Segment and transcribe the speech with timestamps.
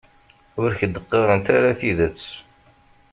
[0.61, 2.21] Ur k-d-qqaren ara tidet.